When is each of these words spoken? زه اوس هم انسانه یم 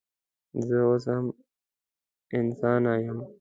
زه 0.65 0.77
اوس 0.87 1.05
هم 1.13 1.25
انسانه 2.39 2.93
یم 3.05 3.19